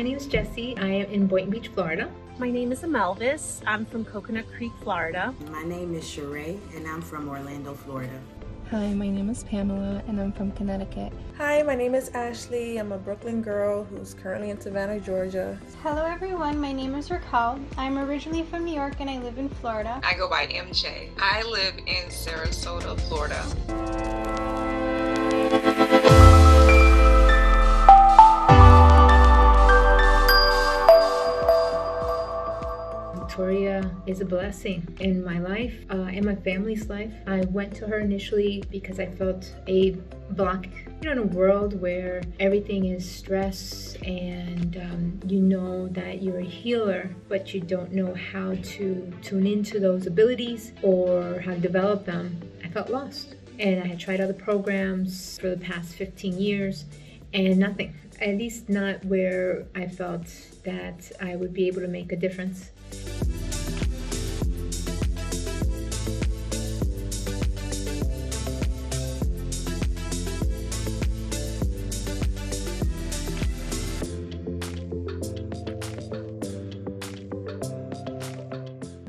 [0.00, 0.74] my name is Jessie.
[0.78, 2.10] I am in Boynton Beach, Florida.
[2.38, 3.60] My name is Amelvis.
[3.66, 5.34] I'm from Coconut Creek, Florida.
[5.50, 8.18] My name is Sheree, and I'm from Orlando, Florida.
[8.70, 11.12] Hi, my name is Pamela, and I'm from Connecticut.
[11.36, 12.78] Hi, my name is Ashley.
[12.78, 15.60] I'm a Brooklyn girl who's currently in Savannah, Georgia.
[15.82, 16.58] Hello, everyone.
[16.58, 17.60] My name is Raquel.
[17.76, 20.00] I'm originally from New York and I live in Florida.
[20.02, 21.10] I go by MJ.
[21.18, 24.69] I live in Sarasota, Florida.
[33.40, 37.10] Victoria is a blessing in my life, uh, in my family's life.
[37.26, 39.92] I went to her initially because I felt a
[40.32, 40.66] block,
[41.00, 46.40] you know, in a world where everything is stress and um, you know that you're
[46.40, 51.60] a healer, but you don't know how to tune into those abilities or how to
[51.60, 52.42] develop them.
[52.62, 53.36] I felt lost.
[53.58, 56.84] And I had tried other programs for the past 15 years
[57.32, 57.94] and nothing.
[58.20, 60.26] At least not where I felt
[60.64, 62.70] that I would be able to make a difference.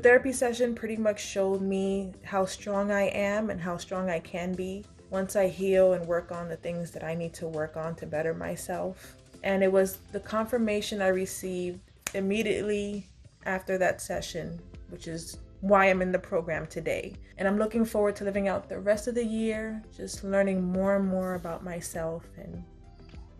[0.02, 4.52] Therapy session pretty much showed me how strong I am and how strong I can
[4.52, 7.94] be once I heal and work on the things that I need to work on
[7.96, 9.14] to better myself.
[9.44, 11.78] And it was the confirmation I received
[12.14, 13.06] immediately
[13.46, 17.14] after that session, which is why I'm in the program today.
[17.38, 20.96] And I'm looking forward to living out the rest of the year, just learning more
[20.96, 22.64] and more about myself and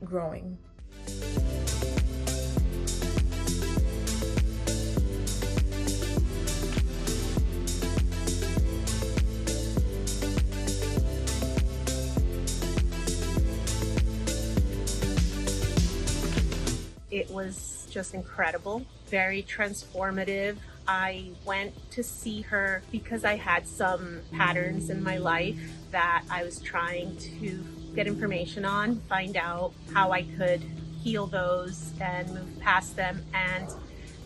[0.05, 0.57] growing.
[17.23, 20.57] It was just incredible, very transformative.
[20.89, 25.61] I went to see her because I had some patterns in my life
[25.93, 30.65] that I was trying to get information on, find out how I could
[31.01, 33.25] heal those and move past them.
[33.33, 33.69] And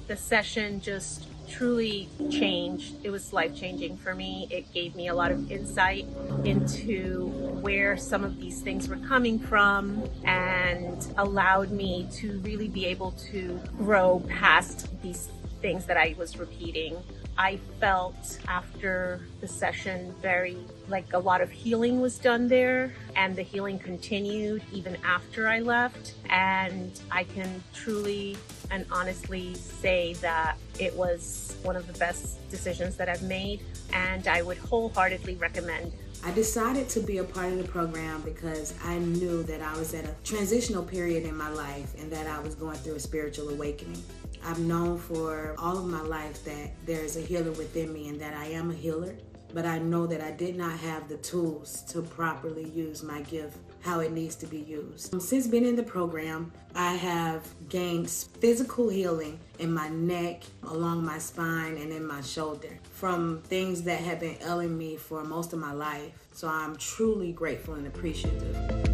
[0.07, 2.95] the session just truly changed.
[3.05, 4.49] It was life changing for me.
[4.51, 6.07] It gave me a lot of insight
[6.45, 7.29] into
[7.61, 13.13] where some of these things were coming from and allowed me to really be able
[13.13, 15.29] to grow past these
[15.61, 16.97] things that I was repeating.
[17.39, 20.57] I felt after the session very
[20.89, 25.61] like a lot of healing was done there and the healing continued even after I
[25.61, 28.39] left and I can truly
[28.71, 33.61] and honestly say that it was one of the best decisions that I've made
[33.93, 35.93] and I would wholeheartedly recommend
[36.25, 39.95] I decided to be a part of the program because I knew that I was
[39.95, 43.51] at a transitional period in my life and that I was going through a spiritual
[43.51, 44.03] awakening.
[44.47, 48.21] I've known for all of my life that there is a healer within me and
[48.21, 49.17] that I am a healer,
[49.53, 53.59] but I know that I did not have the tools to properly use my gift
[53.81, 55.21] how it needs to be used.
[55.21, 61.19] Since being in the program, I have gained physical healing in my neck, along my
[61.19, 65.59] spine, and in my shoulder from things that have been ailing me for most of
[65.59, 66.13] my life.
[66.33, 68.86] So I'm truly grateful and appreciative.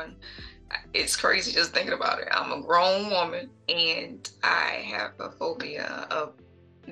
[0.00, 0.16] On.
[0.94, 2.28] It's crazy just thinking about it.
[2.30, 6.34] I'm a grown woman and I have a phobia of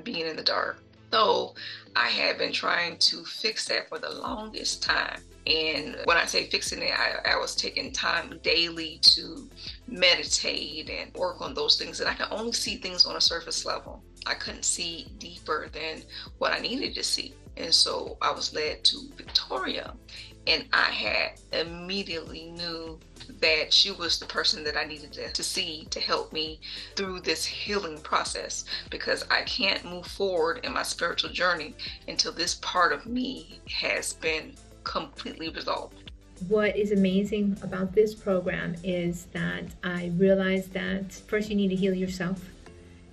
[0.02, 0.82] being in the dark.
[1.12, 1.54] So
[1.96, 5.22] I have been trying to fix that for the longest time.
[5.46, 9.48] And when I say fixing it, I, I, was taking time daily to
[9.86, 12.00] meditate and work on those things.
[12.00, 14.02] And I can only see things on a surface level.
[14.26, 16.02] I couldn't see deeper than
[16.36, 17.34] what I needed to see.
[17.56, 19.94] And so I was led to Victoria
[20.49, 22.99] and I had immediately knew
[23.41, 26.59] that she was the person that I needed to, to, see to help me
[26.97, 31.75] through this healing process because I can't move forward in my spiritual journey
[32.09, 34.55] until this part of me has been
[34.85, 36.11] completely resolved.
[36.49, 41.77] What is amazing about this program is that I realized that first you need to
[41.77, 42.43] heal yourself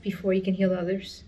[0.02, 1.24] before you can heal others.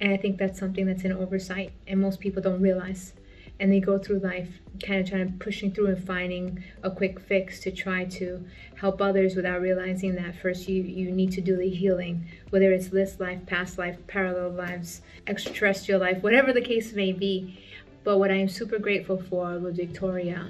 [0.00, 3.12] And I think that's something that's an oversight and most people don't realize
[3.60, 4.48] and they go through life
[4.84, 8.44] kind of trying to pushing through and finding a quick fix to try to
[8.76, 12.88] help others without realizing that first you you need to do the healing whether it's
[12.88, 17.58] this life past life parallel lives extraterrestrial life whatever the case may be.
[18.04, 20.48] But what i am super grateful for with victoria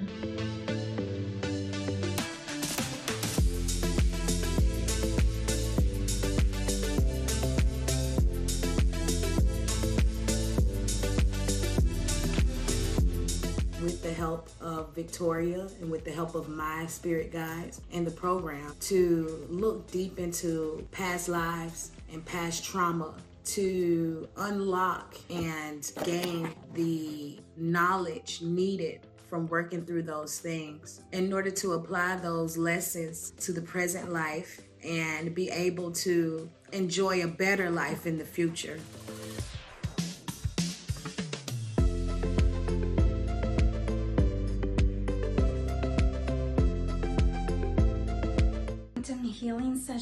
[14.63, 19.89] of Victoria and with the help of my spirit guides and the program to look
[19.91, 23.13] deep into past lives and past trauma
[23.45, 31.73] to unlock and gain the knowledge needed from working through those things in order to
[31.73, 38.05] apply those lessons to the present life and be able to enjoy a better life
[38.05, 38.79] in the future.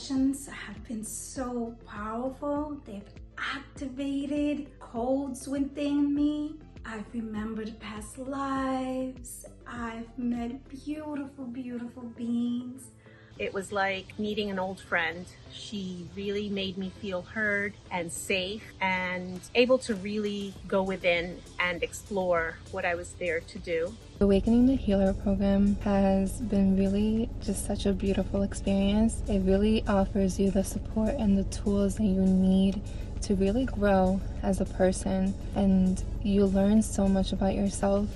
[0.02, 2.78] Sessions have been so powerful.
[2.86, 3.04] They've
[3.38, 6.56] activated codes within me.
[6.86, 9.46] I've remembered past lives.
[9.68, 12.90] I've met beautiful, beautiful beings.
[13.38, 15.26] It was like meeting an old friend.
[15.52, 21.84] She really made me feel heard and safe and able to really go within and
[21.84, 23.96] explore what I was there to do.
[24.22, 29.24] Awakening the Healer program has been really just such a beautiful experience.
[29.28, 32.84] It really offers you the support and the tools that you need
[33.24, 38.08] to really grow as a person, and you learn so much about yourself.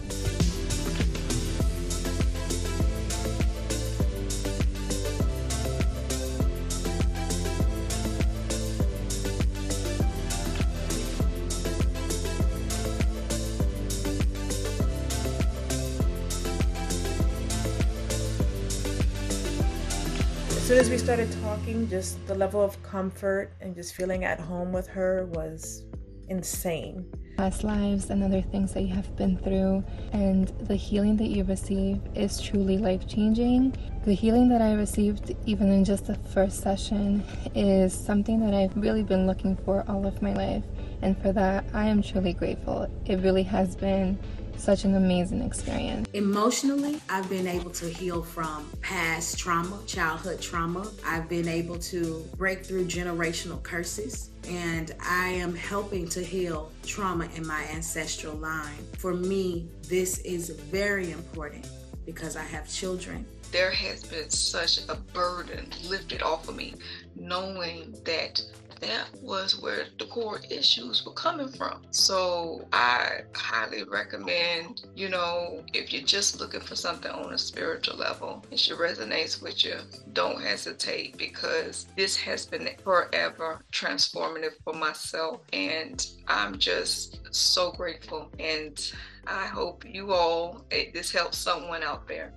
[20.75, 24.73] Soon as we started talking, just the level of comfort and just feeling at home
[24.73, 25.83] with her was
[26.27, 27.09] insane.
[27.37, 31.45] Past lives and other things that you have been through, and the healing that you
[31.45, 33.73] receive is truly life changing.
[34.03, 37.23] The healing that I received, even in just the first session,
[37.55, 40.65] is something that I've really been looking for all of my life,
[41.01, 42.89] and for that, I am truly grateful.
[43.05, 44.19] It really has been
[44.57, 46.07] such an amazing experience.
[46.13, 50.89] Emotionally, I've been able to heal from past trauma, childhood trauma.
[51.05, 57.29] I've been able to break through generational curses, and I am helping to heal trauma
[57.35, 58.85] in my ancestral line.
[58.97, 61.67] For me, this is very important
[62.05, 63.25] because I have children.
[63.51, 66.75] There has been such a burden lifted off of me
[67.15, 68.41] knowing that
[68.81, 71.81] that was where the core issues were coming from.
[71.91, 77.97] So I highly recommend, you know, if you're just looking for something on a spiritual
[77.97, 79.75] level and she resonates with you,
[80.13, 85.41] don't hesitate because this has been forever transformative for myself.
[85.53, 88.29] And I'm just so grateful.
[88.39, 88.79] And
[89.27, 92.33] I hope you all, eh, this helps someone out there.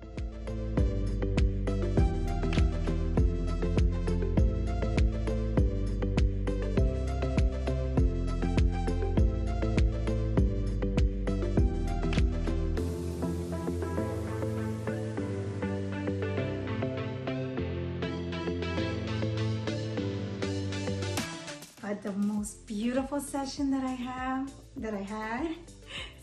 [22.99, 25.55] Beautiful session that I have, that I had,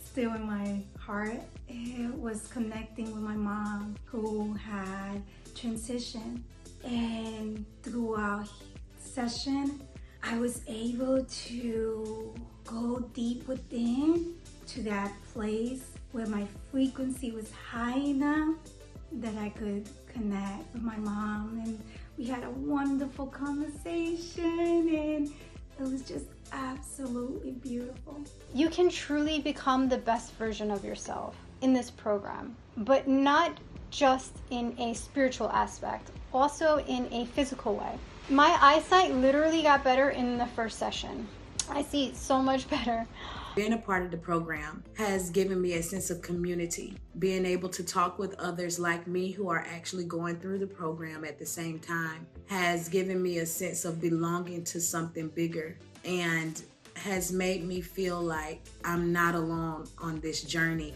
[0.05, 5.23] still in my heart, it was connecting with my mom who had
[5.55, 6.43] transition.
[6.83, 8.47] And throughout
[8.99, 9.81] session,
[10.21, 14.35] I was able to go deep within
[14.67, 18.55] to that place where my frequency was high enough
[19.13, 21.59] that I could connect with my mom.
[21.65, 21.81] And
[22.19, 25.33] we had a wonderful conversation and
[25.79, 28.21] it was just absolutely beautiful.
[28.53, 33.57] You can truly become the best version of yourself in this program, but not
[33.89, 37.97] just in a spiritual aspect, also in a physical way.
[38.29, 41.27] My eyesight literally got better in the first session.
[41.69, 43.05] I see so much better.
[43.57, 46.93] Being a part of the program has given me a sense of community.
[47.17, 51.25] Being able to talk with others like me who are actually going through the program
[51.25, 56.61] at the same time has given me a sense of belonging to something bigger and
[56.97, 60.93] has made me feel like I'm not alone on this journey.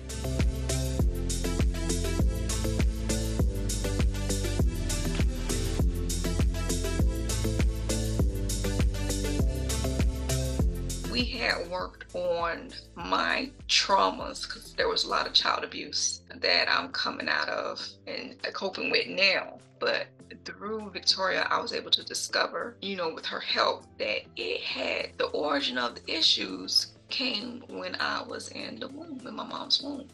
[12.13, 17.49] On my traumas because there was a lot of child abuse that I'm coming out
[17.49, 19.59] of and coping with now.
[19.79, 20.07] But
[20.45, 25.17] through Victoria, I was able to discover, you know, with her help, that it had
[25.17, 29.81] the origin of the issues came when I was in the womb, in my mom's
[29.81, 30.07] womb.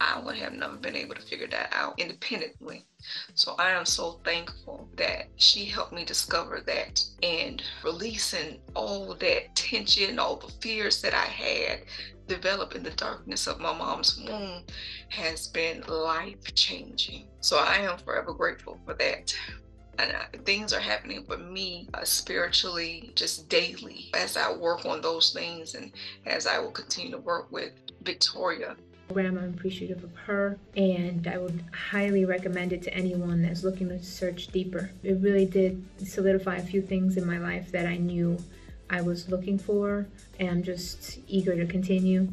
[0.00, 2.86] I would have never been able to figure that out independently.
[3.34, 9.54] So I am so thankful that she helped me discover that and releasing all that
[9.54, 11.80] tension, all the fears that I had
[12.26, 14.62] developed in the darkness of my mom's womb
[15.10, 17.26] has been life changing.
[17.40, 19.34] So I am forever grateful for that.
[19.98, 25.02] And I, things are happening for me uh, spiritually just daily as I work on
[25.02, 25.92] those things and
[26.24, 28.76] as I will continue to work with Victoria
[29.10, 29.38] program.
[29.38, 34.00] I'm appreciative of her, and I would highly recommend it to anyone that's looking to
[34.00, 34.92] search deeper.
[35.02, 38.38] It really did solidify a few things in my life that I knew
[38.88, 40.06] I was looking for,
[40.38, 42.28] and I'm just eager to continue.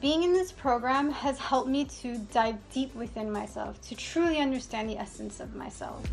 [0.00, 4.90] Being in this program has helped me to dive deep within myself, to truly understand
[4.90, 6.04] the essence of myself.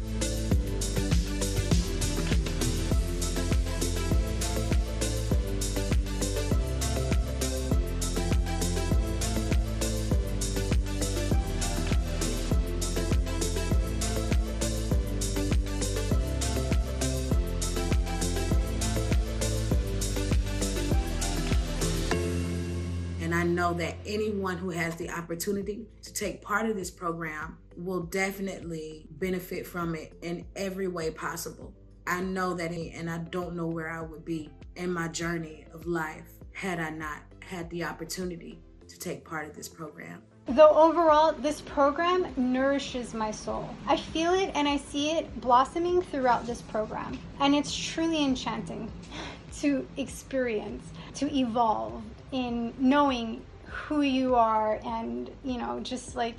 [23.63, 29.05] Know that anyone who has the opportunity to take part of this program will definitely
[29.11, 31.73] benefit from it in every way possible.
[32.05, 35.85] I know that, and I don't know where I would be in my journey of
[35.85, 40.21] life had I not had the opportunity to take part of this program.
[40.45, 43.69] Though overall, this program nourishes my soul.
[43.87, 47.17] I feel it and I see it blossoming throughout this program.
[47.39, 48.91] And it's truly enchanting
[49.61, 50.83] to experience,
[51.15, 52.03] to evolve
[52.33, 53.41] in knowing
[53.73, 56.37] who you are and, you know, just like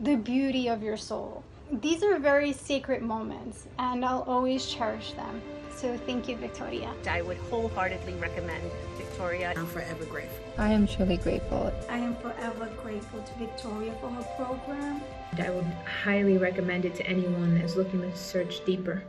[0.00, 1.44] the beauty of your soul.
[1.70, 5.42] These are very sacred moments, and I'll always cherish them.
[5.74, 6.90] So thank you, Victoria.
[7.08, 8.62] I would wholeheartedly recommend
[8.96, 9.52] Victoria.
[9.56, 10.44] I'm forever grateful.
[10.56, 11.72] I am truly grateful.
[11.90, 15.02] I am forever grateful to Victoria for her program.
[15.38, 15.66] I would
[16.02, 19.02] highly recommend it to anyone that's looking to search deeper.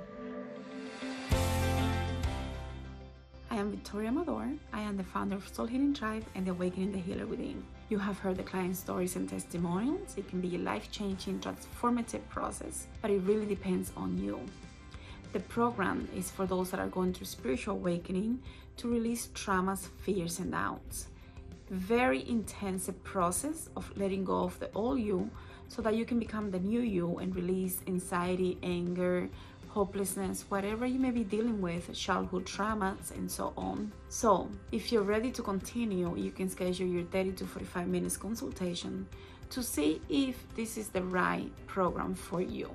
[3.87, 4.49] Victoria Amador.
[4.73, 7.63] I am the founder of Soul Healing Tribe and the Awakening the Healer Within.
[7.87, 10.17] You have heard the client stories and testimonials.
[10.17, 14.41] It can be a life changing, transformative process, but it really depends on you.
[15.31, 18.41] The program is for those that are going through spiritual awakening
[18.75, 21.07] to release traumas, fears, and doubts.
[21.69, 25.31] Very intensive process of letting go of the old you
[25.69, 29.29] so that you can become the new you and release anxiety, anger,
[29.77, 33.91] hopelessness, whatever you may be dealing with, childhood traumas, and so on.
[34.09, 39.07] So, if you're ready to continue, you can schedule your 30 to 45 minutes consultation
[39.51, 42.67] to see if this is the right program for you.